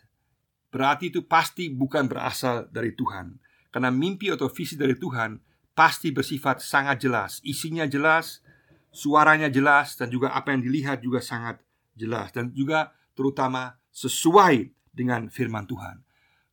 berarti 0.70 1.10
itu 1.10 1.26
pasti 1.26 1.70
bukan 1.74 2.06
berasal 2.06 2.70
dari 2.70 2.94
Tuhan. 2.94 3.38
Karena 3.70 3.90
mimpi 3.94 4.30
atau 4.34 4.50
visi 4.50 4.78
dari 4.78 4.98
Tuhan 4.98 5.38
pasti 5.74 6.12
bersifat 6.12 6.60
sangat 6.60 7.00
jelas, 7.02 7.40
isinya 7.46 7.86
jelas, 7.86 8.42
suaranya 8.90 9.48
jelas 9.48 9.96
dan 9.96 10.10
juga 10.10 10.34
apa 10.34 10.52
yang 10.54 10.66
dilihat 10.66 11.00
juga 11.00 11.22
sangat 11.22 11.62
jelas 11.94 12.34
dan 12.34 12.50
juga 12.52 12.92
terutama 13.14 13.78
sesuai 13.94 14.74
dengan 14.90 15.30
firman 15.30 15.70
Tuhan. 15.70 16.09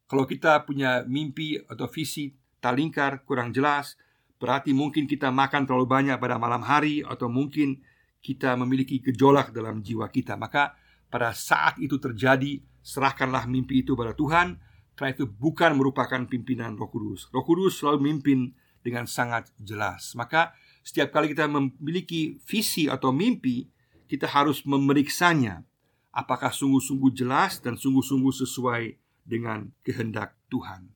Kalau 0.07 0.23
kita 0.23 0.63
punya 0.63 1.03
mimpi 1.07 1.59
atau 1.67 1.91
visi 1.91 2.31
tak 2.63 2.79
lingkar, 2.79 3.27
kurang 3.27 3.51
jelas, 3.51 3.99
berarti 4.39 4.71
mungkin 4.71 5.11
kita 5.11 5.35
makan 5.35 5.67
terlalu 5.67 5.87
banyak 5.87 6.17
pada 6.23 6.39
malam 6.39 6.63
hari 6.63 7.03
atau 7.03 7.27
mungkin 7.27 7.83
kita 8.23 8.55
memiliki 8.55 9.03
gejolak 9.03 9.51
dalam 9.51 9.83
jiwa 9.83 10.07
kita. 10.11 10.39
Maka 10.39 10.79
pada 11.11 11.35
saat 11.35 11.79
itu 11.83 11.99
terjadi, 11.99 12.63
serahkanlah 12.83 13.51
mimpi 13.51 13.83
itu 13.83 13.99
pada 13.99 14.15
Tuhan 14.15 14.59
karena 14.95 15.11
itu 15.13 15.27
bukan 15.27 15.75
merupakan 15.75 16.23
pimpinan 16.27 16.79
Roh 16.79 16.91
Kudus. 16.91 17.29
Roh 17.35 17.43
Kudus 17.43 17.83
selalu 17.83 18.07
memimpin 18.07 18.55
dengan 18.87 19.11
sangat 19.11 19.51
jelas. 19.59 20.15
Maka 20.15 20.55
setiap 20.87 21.11
kali 21.11 21.35
kita 21.35 21.51
memiliki 21.51 22.39
visi 22.47 22.87
atau 22.87 23.11
mimpi, 23.11 23.67
kita 24.07 24.31
harus 24.31 24.63
memeriksanya 24.63 25.67
apakah 26.15 26.55
sungguh-sungguh 26.55 27.11
jelas 27.13 27.59
dan 27.59 27.75
sungguh-sungguh 27.75 28.33
sesuai 28.47 29.06
dengan 29.27 29.69
kehendak 29.83 30.39
Tuhan. 30.49 30.89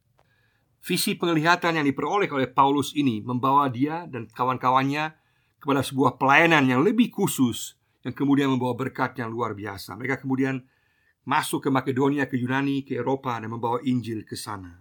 Visi 0.81 1.13
penglihatan 1.19 1.77
yang 1.77 1.85
diperoleh 1.85 2.31
oleh 2.33 2.49
Paulus 2.49 2.97
ini 2.97 3.21
membawa 3.21 3.69
dia 3.69 4.09
dan 4.09 4.25
kawan-kawannya 4.31 5.13
kepada 5.61 5.85
sebuah 5.85 6.17
pelayanan 6.17 6.65
yang 6.65 6.81
lebih 6.81 7.13
khusus 7.13 7.77
yang 8.01 8.17
kemudian 8.17 8.49
membawa 8.49 8.73
berkat 8.73 9.21
yang 9.21 9.29
luar 9.29 9.53
biasa. 9.53 9.93
Mereka 10.01 10.25
kemudian 10.25 10.65
masuk 11.29 11.69
ke 11.69 11.69
Makedonia, 11.69 12.25
ke 12.25 12.41
Yunani, 12.41 12.81
ke 12.81 12.97
Eropa 12.97 13.37
dan 13.37 13.53
membawa 13.53 13.77
Injil 13.85 14.25
ke 14.25 14.41
sana. 14.41 14.81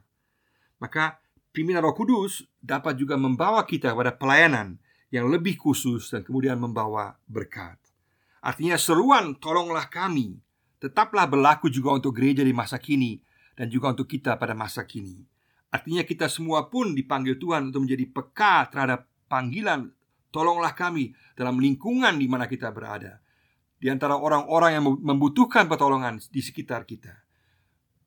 Maka 0.80 1.20
pimpinan 1.52 1.84
Roh 1.84 1.92
Kudus 1.92 2.48
dapat 2.64 2.96
juga 2.96 3.20
membawa 3.20 3.68
kita 3.68 3.92
pada 3.92 4.16
pelayanan 4.16 4.80
yang 5.12 5.28
lebih 5.28 5.60
khusus 5.60 6.16
dan 6.16 6.24
kemudian 6.24 6.56
membawa 6.56 7.20
berkat. 7.28 7.76
Artinya 8.40 8.80
seruan 8.80 9.36
tolonglah 9.36 9.92
kami 9.92 10.40
tetaplah 10.80 11.28
berlaku 11.28 11.68
juga 11.68 11.92
untuk 11.92 12.16
gereja 12.16 12.40
di 12.40 12.56
masa 12.56 12.80
kini 12.80 13.20
dan 13.60 13.68
juga 13.68 13.92
untuk 13.92 14.08
kita 14.08 14.40
pada 14.40 14.56
masa 14.56 14.88
kini. 14.88 15.28
Artinya 15.68 16.08
kita 16.08 16.32
semua 16.32 16.72
pun 16.72 16.96
dipanggil 16.96 17.36
Tuhan 17.36 17.68
untuk 17.70 17.84
menjadi 17.84 18.08
peka 18.08 18.72
terhadap 18.72 19.04
panggilan 19.28 19.92
tolonglah 20.32 20.72
kami 20.72 21.12
dalam 21.36 21.60
lingkungan 21.60 22.16
di 22.16 22.32
mana 22.32 22.48
kita 22.48 22.72
berada. 22.72 23.20
Di 23.76 23.92
antara 23.92 24.16
orang-orang 24.16 24.72
yang 24.80 24.86
membutuhkan 24.88 25.68
pertolongan 25.68 26.24
di 26.32 26.40
sekitar 26.40 26.88
kita 26.88 27.12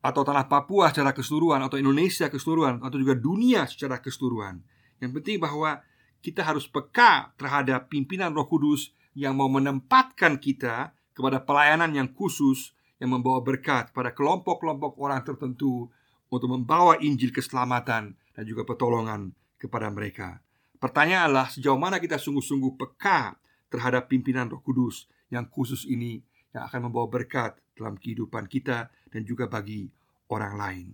atau 0.03 0.21
tanah 0.25 0.51
Papua 0.51 0.91
secara 0.91 1.15
keseluruhan 1.15 1.63
atau 1.63 1.79
Indonesia 1.79 2.27
keseluruhan 2.27 2.83
atau 2.83 2.97
juga 2.99 3.15
dunia 3.15 3.69
secara 3.69 4.01
keseluruhan. 4.03 4.59
Yang 4.99 5.11
penting 5.21 5.37
bahwa 5.39 5.79
kita 6.19 6.43
harus 6.43 6.67
peka 6.67 7.31
terhadap 7.39 7.87
pimpinan 7.87 8.35
Roh 8.35 8.49
Kudus 8.49 8.91
yang 9.15 9.37
mau 9.37 9.47
menempatkan 9.47 10.41
kita 10.41 10.91
kepada 11.13 11.39
pelayanan 11.45 11.93
yang 11.93 12.09
khusus 12.11 12.73
yang 13.03 13.19
membawa 13.19 13.43
berkat 13.43 13.91
pada 13.91 14.15
kelompok-kelompok 14.15 14.95
orang 14.95 15.19
tertentu 15.27 15.91
untuk 16.31 16.47
membawa 16.47 16.95
Injil 17.03 17.35
keselamatan 17.35 18.15
dan 18.15 18.43
juga 18.47 18.63
pertolongan 18.63 19.35
kepada 19.59 19.91
mereka. 19.91 20.39
Pertanyaannya 20.79 21.27
adalah 21.27 21.47
sejauh 21.51 21.75
mana 21.75 21.99
kita 21.99 22.15
sungguh-sungguh 22.15 22.79
peka 22.79 23.35
terhadap 23.67 24.07
pimpinan 24.07 24.47
Roh 24.47 24.63
Kudus 24.63 25.11
yang 25.27 25.51
khusus 25.51 25.83
ini 25.83 26.23
yang 26.55 26.63
akan 26.63 26.87
membawa 26.87 27.11
berkat 27.11 27.59
dalam 27.75 27.99
kehidupan 27.99 28.47
kita 28.47 28.87
dan 29.11 29.21
juga 29.27 29.51
bagi 29.51 29.91
orang 30.31 30.53
lain. 30.55 30.87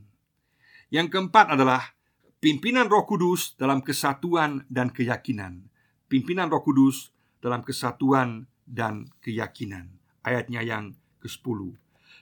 Yang 0.89 1.13
keempat 1.13 1.53
adalah 1.53 1.93
Pimpinan 2.39 2.87
Roh 2.87 3.03
Kudus 3.03 3.59
dalam 3.59 3.83
kesatuan 3.83 4.63
dan 4.71 4.95
keyakinan. 4.95 5.67
Pimpinan 6.07 6.47
Roh 6.47 6.63
Kudus 6.63 7.11
dalam 7.43 7.67
kesatuan 7.67 8.47
dan 8.63 9.11
keyakinan. 9.19 9.91
Ayatnya 10.23 10.63
yang 10.63 10.95
ke-10. 11.19 11.75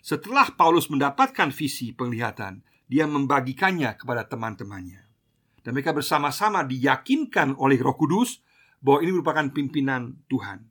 Setelah 0.08 0.56
Paulus 0.56 0.88
mendapatkan 0.88 1.52
visi 1.52 1.92
penglihatan, 1.92 2.64
dia 2.88 3.04
membagikannya 3.04 3.92
kepada 4.00 4.24
teman-temannya. 4.24 5.04
Dan 5.60 5.76
mereka 5.76 5.92
bersama-sama 5.92 6.64
diyakinkan 6.64 7.60
oleh 7.60 7.76
Roh 7.76 8.00
Kudus 8.00 8.40
bahwa 8.80 9.04
ini 9.04 9.12
merupakan 9.20 9.52
pimpinan 9.52 10.16
Tuhan. 10.32 10.64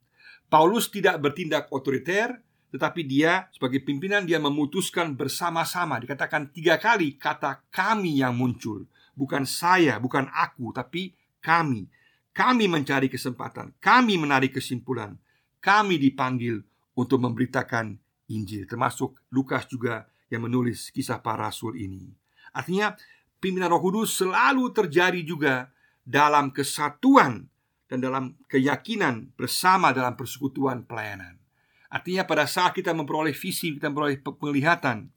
Paulus 0.49 0.89
tidak 0.89 1.21
bertindak 1.21 1.69
otoriter, 1.69 2.33
tetapi 2.73 3.05
dia 3.05 3.45
sebagai 3.53 3.85
pimpinan 3.85 4.25
dia 4.25 4.41
memutuskan 4.41 5.13
bersama-sama. 5.13 6.01
Dikatakan 6.01 6.49
tiga 6.49 6.81
kali 6.81 7.21
kata 7.21 7.61
kami 7.69 8.17
yang 8.17 8.33
muncul 8.33 8.89
bukan 9.13 9.45
saya, 9.45 10.01
bukan 10.01 10.33
aku, 10.33 10.73
tapi 10.73 11.13
kami. 11.45 11.85
Kami 12.33 12.65
mencari 12.65 13.05
kesempatan, 13.05 13.77
kami 13.77 14.17
menarik 14.17 14.57
kesimpulan, 14.57 15.13
kami 15.61 16.01
dipanggil 16.01 16.65
untuk 16.97 17.21
memberitakan 17.21 18.01
Injil, 18.27 18.67
termasuk 18.67 19.19
Lukas 19.31 19.67
juga 19.67 20.07
yang 20.27 20.47
menulis 20.47 20.91
kisah 20.91 21.23
para 21.23 21.47
rasul 21.47 21.79
ini. 21.79 22.11
Artinya, 22.51 22.95
pimpinan 23.39 23.71
Roh 23.71 23.79
Kudus 23.79 24.19
selalu 24.19 24.71
terjadi 24.75 25.21
juga 25.23 25.71
dalam 26.03 26.51
kesatuan 26.51 27.47
dan 27.87 28.03
dalam 28.03 28.35
keyakinan 28.51 29.31
bersama 29.39 29.95
dalam 29.95 30.19
persekutuan 30.19 30.83
pelayanan. 30.83 31.39
Artinya 31.87 32.27
pada 32.27 32.43
saat 32.43 32.75
kita 32.75 32.91
memperoleh 32.91 33.31
visi, 33.31 33.79
kita 33.79 33.87
memperoleh 33.87 34.19
penglihatan, 34.19 35.07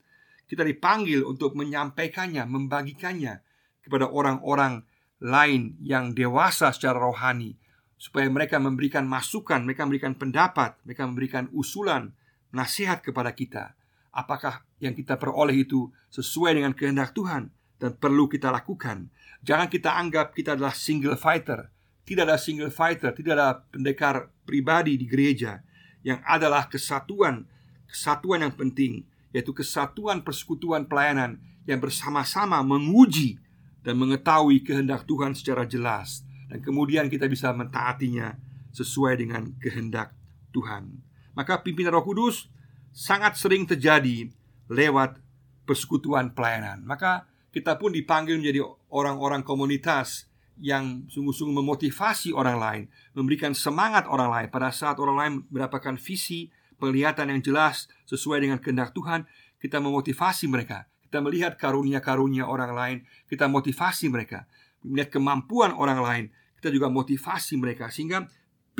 kita 0.46 0.62
dipanggil 0.62 1.26
untuk 1.26 1.58
menyampaikannya, 1.58 2.46
membagikannya 2.46 3.42
kepada 3.82 4.06
orang-orang 4.06 4.86
lain 5.18 5.74
yang 5.82 6.14
dewasa 6.14 6.70
secara 6.70 7.02
rohani 7.02 7.58
supaya 8.00 8.30
mereka 8.32 8.56
memberikan 8.56 9.04
masukan, 9.04 9.60
mereka 9.66 9.84
memberikan 9.84 10.14
pendapat, 10.16 10.78
mereka 10.88 11.02
memberikan 11.04 11.44
usulan, 11.52 12.16
nasihat 12.50 13.02
kepada 13.02 13.30
kita. 13.34 13.74
Apakah 14.10 14.66
yang 14.82 14.94
kita 14.94 15.14
peroleh 15.14 15.62
itu 15.62 15.90
sesuai 16.10 16.58
dengan 16.58 16.74
kehendak 16.74 17.14
Tuhan 17.14 17.50
dan 17.78 17.90
perlu 17.94 18.26
kita 18.26 18.50
lakukan? 18.50 19.10
Jangan 19.46 19.70
kita 19.70 19.94
anggap 19.96 20.34
kita 20.34 20.58
adalah 20.58 20.74
single 20.74 21.16
fighter. 21.16 21.70
Tidak 22.02 22.26
ada 22.26 22.36
single 22.36 22.74
fighter, 22.74 23.14
tidak 23.14 23.32
ada 23.38 23.62
pendekar 23.70 24.34
pribadi 24.42 24.98
di 24.98 25.06
gereja 25.06 25.62
yang 26.02 26.18
adalah 26.26 26.66
kesatuan, 26.66 27.46
kesatuan 27.86 28.42
yang 28.42 28.54
penting, 28.56 29.06
yaitu 29.30 29.54
kesatuan 29.54 30.26
persekutuan 30.26 30.90
pelayanan 30.90 31.38
yang 31.70 31.78
bersama-sama 31.78 32.58
menguji 32.66 33.38
dan 33.86 33.94
mengetahui 33.94 34.66
kehendak 34.66 35.06
Tuhan 35.06 35.38
secara 35.38 35.62
jelas 35.64 36.26
dan 36.50 36.58
kemudian 36.58 37.06
kita 37.06 37.30
bisa 37.30 37.54
mentaatinya 37.54 38.34
sesuai 38.74 39.14
dengan 39.22 39.54
kehendak 39.62 40.10
Tuhan. 40.50 41.09
Maka 41.34 41.62
pimpinan 41.62 41.96
Roh 41.96 42.04
Kudus 42.04 42.50
sangat 42.90 43.38
sering 43.38 43.64
terjadi 43.66 44.30
lewat 44.70 45.18
persekutuan 45.64 46.34
pelayanan. 46.34 46.82
Maka 46.82 47.26
kita 47.50 47.78
pun 47.78 47.94
dipanggil 47.94 48.38
menjadi 48.38 48.62
orang-orang 48.90 49.42
komunitas 49.46 50.26
yang 50.60 51.08
sungguh-sungguh 51.08 51.56
memotivasi 51.56 52.36
orang 52.36 52.58
lain, 52.60 52.82
memberikan 53.16 53.56
semangat 53.56 54.04
orang 54.10 54.28
lain 54.28 54.46
pada 54.52 54.68
saat 54.68 55.00
orang 55.00 55.16
lain 55.16 55.32
mendapatkan 55.48 55.96
visi, 55.96 56.52
penglihatan 56.76 57.32
yang 57.32 57.40
jelas 57.40 57.88
sesuai 58.04 58.44
dengan 58.44 58.60
kehendak 58.60 58.92
Tuhan, 58.92 59.24
kita 59.56 59.80
memotivasi 59.80 60.52
mereka 60.52 60.90
kita 61.10 61.18
melihat 61.26 61.58
karunia-karunia 61.58 62.46
orang 62.46 62.70
lain, 62.70 62.98
kita 63.26 63.50
motivasi 63.50 64.06
mereka. 64.06 64.46
Melihat 64.86 65.18
kemampuan 65.18 65.74
orang 65.74 65.98
lain, 65.98 66.24
kita 66.62 66.70
juga 66.70 66.86
motivasi 66.86 67.58
mereka 67.58 67.90
sehingga 67.90 68.30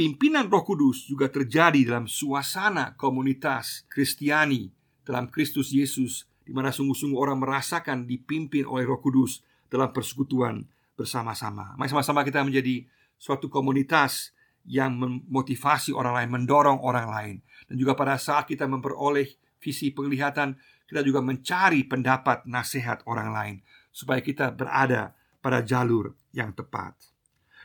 pimpinan 0.01 0.49
Roh 0.49 0.65
Kudus 0.65 1.05
juga 1.05 1.29
terjadi 1.29 1.85
dalam 1.85 2.09
suasana 2.09 2.97
komunitas 2.97 3.85
Kristiani 3.93 4.73
dalam 5.05 5.29
Kristus 5.29 5.77
Yesus 5.77 6.25
di 6.41 6.57
mana 6.57 6.73
sungguh-sungguh 6.73 7.21
orang 7.21 7.37
merasakan 7.37 8.09
dipimpin 8.09 8.65
oleh 8.65 8.89
Roh 8.89 8.97
Kudus 8.97 9.45
dalam 9.69 9.93
persekutuan 9.93 10.65
bersama-sama. 10.97 11.77
Mari 11.77 11.93
sama-sama 11.93 12.25
kita 12.25 12.41
menjadi 12.41 12.89
suatu 13.21 13.53
komunitas 13.53 14.33
yang 14.65 14.97
memotivasi 14.97 15.93
orang 15.93 16.17
lain, 16.17 16.29
mendorong 16.33 16.81
orang 16.81 17.07
lain. 17.13 17.37
Dan 17.69 17.77
juga 17.77 17.93
pada 17.93 18.17
saat 18.17 18.49
kita 18.49 18.65
memperoleh 18.65 19.29
visi 19.61 19.93
penglihatan, 19.93 20.57
kita 20.89 21.05
juga 21.05 21.21
mencari 21.21 21.85
pendapat 21.85 22.49
nasihat 22.49 23.05
orang 23.05 23.37
lain 23.37 23.57
supaya 23.93 24.25
kita 24.25 24.49
berada 24.49 25.13
pada 25.45 25.61
jalur 25.61 26.17
yang 26.33 26.57
tepat. 26.57 26.97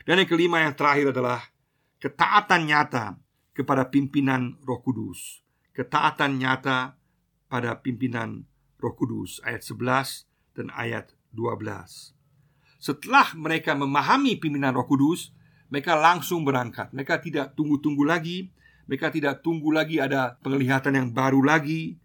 Dan 0.04 0.20
yang 0.20 0.28
kelima 0.28 0.60
yang 0.60 0.76
terakhir 0.76 1.16
adalah 1.16 1.55
ketaatan 2.06 2.70
nyata 2.70 3.18
kepada 3.50 3.90
pimpinan 3.90 4.54
Roh 4.62 4.78
Kudus. 4.78 5.42
Ketaatan 5.74 6.38
nyata 6.38 6.94
pada 7.50 7.82
pimpinan 7.82 8.46
Roh 8.78 8.94
Kudus 8.94 9.42
ayat 9.42 9.66
11 9.66 10.30
dan 10.54 10.70
ayat 10.70 11.18
12. 11.34 12.14
Setelah 12.78 13.34
mereka 13.34 13.74
memahami 13.74 14.38
pimpinan 14.38 14.70
Roh 14.78 14.86
Kudus, 14.86 15.34
mereka 15.66 15.98
langsung 15.98 16.46
berangkat. 16.46 16.94
Mereka 16.94 17.18
tidak 17.26 17.58
tunggu-tunggu 17.58 18.06
lagi, 18.06 18.54
mereka 18.86 19.10
tidak 19.10 19.42
tunggu 19.42 19.74
lagi 19.74 19.98
ada 19.98 20.38
penglihatan 20.46 20.94
yang 20.94 21.08
baru 21.10 21.42
lagi 21.42 21.98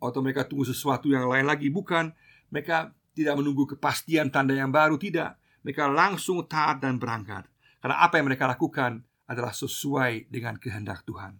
atau 0.00 0.24
mereka 0.24 0.48
tunggu 0.48 0.64
sesuatu 0.64 1.12
yang 1.12 1.28
lain 1.28 1.44
lagi, 1.44 1.68
bukan. 1.68 2.16
Mereka 2.48 2.96
tidak 3.12 3.36
menunggu 3.36 3.76
kepastian 3.76 4.32
tanda 4.32 4.56
yang 4.56 4.72
baru, 4.72 4.96
tidak. 4.96 5.36
Mereka 5.68 5.84
langsung 5.92 6.40
taat 6.48 6.80
dan 6.80 6.96
berangkat. 6.96 7.44
Karena 7.84 8.00
apa 8.00 8.16
yang 8.16 8.32
mereka 8.32 8.48
lakukan 8.48 9.04
adalah 9.24 9.52
sesuai 9.52 10.28
dengan 10.28 10.56
kehendak 10.60 11.04
Tuhan. 11.08 11.36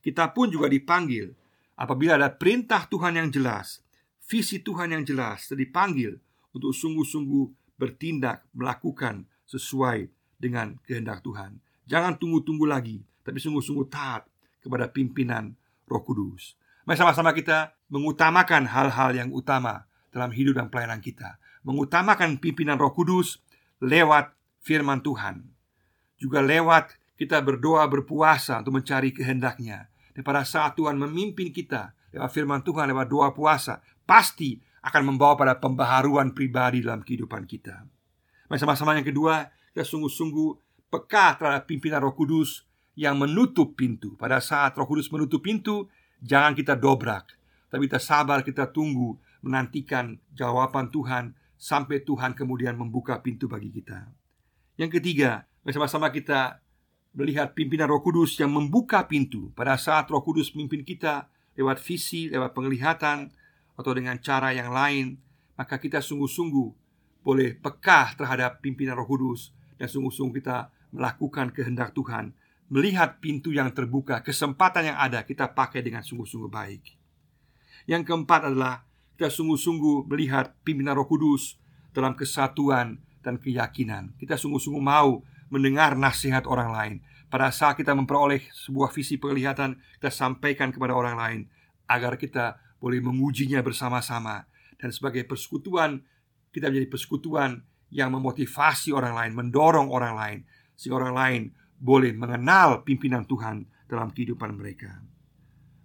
Kita 0.00 0.32
pun 0.32 0.50
juga 0.50 0.66
dipanggil 0.66 1.30
apabila 1.76 2.16
ada 2.18 2.32
perintah 2.32 2.88
Tuhan 2.88 3.20
yang 3.20 3.28
jelas, 3.30 3.84
visi 4.24 4.58
Tuhan 4.60 4.96
yang 4.96 5.04
jelas, 5.06 5.50
dipanggil 5.52 6.18
untuk 6.50 6.74
sungguh-sungguh 6.74 7.76
bertindak, 7.78 8.44
melakukan 8.56 9.24
sesuai 9.46 10.08
dengan 10.40 10.76
kehendak 10.84 11.22
Tuhan. 11.22 11.60
Jangan 11.86 12.16
tunggu-tunggu 12.16 12.66
lagi, 12.66 13.02
tapi 13.22 13.38
sungguh-sungguh 13.38 13.86
taat 13.88 14.26
kepada 14.60 14.88
pimpinan 14.88 15.54
Roh 15.88 16.02
Kudus. 16.04 16.54
Mari 16.86 16.96
sama-sama 16.96 17.30
kita 17.36 17.76
mengutamakan 17.92 18.66
hal-hal 18.66 19.10
yang 19.14 19.30
utama 19.30 19.86
dalam 20.10 20.32
hidup 20.32 20.58
dan 20.58 20.72
pelayanan 20.72 21.02
kita. 21.02 21.38
Mengutamakan 21.62 22.40
pimpinan 22.40 22.80
Roh 22.80 22.92
Kudus 22.94 23.38
lewat 23.84 24.32
firman 24.64 25.04
Tuhan 25.04 25.44
juga 26.20 26.44
lewat 26.44 26.99
kita 27.20 27.44
berdoa 27.44 27.84
berpuasa 27.84 28.64
untuk 28.64 28.80
mencari 28.80 29.12
kehendaknya. 29.12 29.92
Dan 30.16 30.24
pada 30.24 30.40
saat 30.40 30.72
Tuhan 30.72 30.96
memimpin 30.96 31.52
kita 31.52 31.92
Lewat 32.10 32.34
firman 32.34 32.58
Tuhan, 32.66 32.90
lewat 32.90 33.06
doa 33.06 33.28
puasa 33.30 33.78
Pasti 34.02 34.58
akan 34.82 35.14
membawa 35.14 35.38
pada 35.38 35.54
pembaharuan 35.54 36.34
pribadi 36.34 36.82
dalam 36.82 37.04
kehidupan 37.04 37.46
kita. 37.46 37.86
Sama-sama 38.56 38.98
yang 38.98 39.06
kedua 39.06 39.46
Kita 39.70 39.86
sungguh-sungguh 39.86 40.48
peka 40.90 41.38
terhadap 41.38 41.70
pimpinan 41.70 42.02
roh 42.02 42.16
kudus 42.16 42.66
Yang 42.98 43.14
menutup 43.28 43.78
pintu. 43.78 44.18
Pada 44.18 44.42
saat 44.42 44.74
roh 44.74 44.88
kudus 44.88 45.12
menutup 45.14 45.44
pintu 45.44 45.86
Jangan 46.18 46.56
kita 46.58 46.74
dobrak 46.74 47.36
Tapi 47.70 47.86
kita 47.86 48.02
sabar, 48.02 48.42
kita 48.42 48.66
tunggu 48.74 49.14
Menantikan 49.46 50.18
jawaban 50.34 50.90
Tuhan 50.90 51.38
Sampai 51.54 52.02
Tuhan 52.02 52.34
kemudian 52.34 52.74
membuka 52.74 53.20
pintu 53.22 53.46
bagi 53.46 53.70
kita. 53.70 54.10
Yang 54.74 54.98
ketiga, 54.98 55.46
Bersama-sama 55.62 56.08
kita 56.10 56.58
melihat 57.14 57.52
pimpinan 57.54 57.90
Roh 57.90 58.02
Kudus 58.02 58.38
yang 58.38 58.54
membuka 58.54 59.02
pintu 59.06 59.50
pada 59.58 59.74
saat 59.74 60.06
Roh 60.10 60.22
Kudus 60.22 60.54
memimpin 60.54 60.86
kita 60.86 61.26
lewat 61.58 61.82
visi, 61.82 62.30
lewat 62.30 62.54
penglihatan, 62.54 63.34
atau 63.74 63.92
dengan 63.96 64.20
cara 64.20 64.52
yang 64.52 64.70
lain, 64.70 65.16
maka 65.56 65.80
kita 65.80 66.04
sungguh-sungguh 66.04 66.68
boleh 67.24 67.56
peka 67.56 68.16
terhadap 68.16 68.60
pimpinan 68.60 68.96
Roh 68.96 69.08
Kudus 69.08 69.56
dan 69.80 69.88
sungguh-sungguh 69.88 70.36
kita 70.40 70.68
melakukan 70.92 71.52
kehendak 71.52 71.96
Tuhan, 71.96 72.36
melihat 72.68 73.18
pintu 73.18 73.50
yang 73.50 73.72
terbuka, 73.72 74.20
kesempatan 74.20 74.92
yang 74.92 74.98
ada 75.00 75.24
kita 75.24 75.50
pakai 75.50 75.80
dengan 75.80 76.04
sungguh-sungguh 76.04 76.52
baik. 76.52 76.82
Yang 77.88 78.02
keempat 78.12 78.52
adalah 78.52 78.84
kita 79.16 79.32
sungguh-sungguh 79.32 80.06
melihat 80.06 80.52
pimpinan 80.62 80.96
Roh 80.96 81.08
Kudus 81.08 81.56
dalam 81.90 82.14
kesatuan 82.14 83.00
dan 83.20 83.36
keyakinan. 83.36 84.16
Kita 84.16 84.36
sungguh-sungguh 84.36 84.80
mau 84.80 85.24
mendengar 85.50 85.98
nasihat 85.98 86.46
orang 86.46 86.70
lain. 86.72 86.94
Pada 87.30 87.50
saat 87.54 87.78
kita 87.78 87.94
memperoleh 87.94 88.42
sebuah 88.50 88.90
visi 88.90 89.18
penglihatan, 89.18 89.78
kita 89.98 90.10
sampaikan 90.10 90.74
kepada 90.74 90.94
orang 90.94 91.14
lain 91.18 91.40
agar 91.86 92.18
kita 92.18 92.58
boleh 92.80 92.98
mengujinya 93.02 93.60
bersama-sama 93.60 94.48
dan 94.80 94.90
sebagai 94.90 95.28
persekutuan 95.28 96.00
kita 96.50 96.72
menjadi 96.72 96.88
persekutuan 96.90 97.62
yang 97.90 98.10
memotivasi 98.14 98.90
orang 98.90 99.14
lain, 99.14 99.32
mendorong 99.36 99.90
orang 99.90 100.14
lain 100.16 100.38
sehingga 100.74 101.06
orang 101.06 101.14
lain 101.14 101.42
boleh 101.78 102.14
mengenal 102.14 102.82
pimpinan 102.82 103.26
Tuhan 103.26 103.66
dalam 103.86 104.10
kehidupan 104.10 104.54
mereka. 104.54 105.02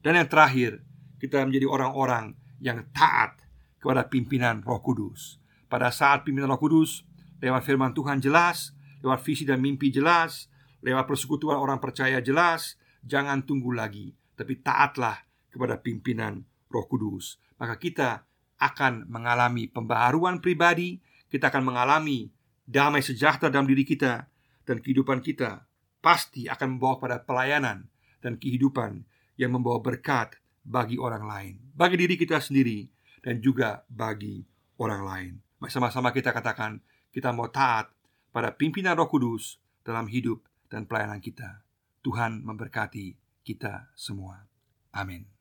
Dan 0.01 0.21
yang 0.21 0.30
terakhir, 0.30 0.86
kita 1.17 1.41
menjadi 1.41 1.65
orang-orang 1.65 2.38
yang 2.62 2.86
taat 2.93 3.41
kepada 3.82 4.06
pimpinan 4.06 4.62
Roh 4.62 4.82
Kudus. 4.82 5.41
Pada 5.65 5.89
saat 5.89 6.21
pimpinan 6.21 6.54
Roh 6.54 6.62
Kudus 6.62 7.01
lewat 7.41 7.65
firman 7.65 7.91
Tuhan 7.93 8.21
jelas, 8.21 8.73
lewat 9.06 9.22
visi 9.22 9.46
dan 9.46 9.62
mimpi 9.62 9.94
jelas, 9.94 10.50
lewat 10.82 11.06
persekutuan 11.06 11.62
orang 11.62 11.78
percaya 11.78 12.18
jelas, 12.26 12.82
jangan 13.06 13.46
tunggu 13.46 13.70
lagi, 13.70 14.18
tapi 14.34 14.58
taatlah 14.65 15.22
kepada 15.54 15.78
pimpinan 15.78 16.41
Roh 16.74 16.89
Kudus. 16.89 17.38
Maka 17.62 17.78
kita 17.78 18.26
akan 18.58 19.06
mengalami 19.06 19.70
pembaharuan 19.70 20.41
pribadi, 20.41 20.98
kita 21.30 21.54
akan 21.54 21.70
mengalami 21.70 22.34
damai 22.65 23.06
sejahtera 23.06 23.54
dalam 23.54 23.70
diri 23.70 23.86
kita 23.86 24.26
dan 24.65 24.82
kehidupan 24.82 25.22
kita 25.22 25.70
pasti 26.02 26.50
akan 26.50 26.76
membawa 26.76 26.98
pada 26.98 27.18
pelayanan 27.22 27.86
dan 28.26 28.41
kehidupan 28.41 29.06
yang 29.38 29.54
membawa 29.54 29.82
berkat 29.86 30.41
bagi 30.65 30.98
orang 30.98 31.30
lain, 31.30 31.54
bagi 31.78 32.02
diri 32.02 32.18
kita 32.18 32.41
sendiri 32.41 32.89
dan 33.22 33.38
juga 33.38 33.86
bagi 33.86 34.41
orang 34.82 35.02
lain. 35.06 35.32
Sama-sama 35.70 36.10
kita 36.10 36.34
katakan 36.34 36.82
kita 37.13 37.30
mau 37.32 37.50
taat 37.54 37.95
pada 38.36 38.52
pimpinan 38.52 39.00
Roh 39.00 39.08
Kudus 39.08 39.63
dalam 39.88 40.12
hidup 40.12 40.43
dan 40.67 40.84
pelayanan 40.84 41.24
kita. 41.24 41.63
Tuhan 42.04 42.43
memberkati 42.43 43.15
kita 43.48 43.95
semua. 43.95 44.43
Amin. 44.91 45.35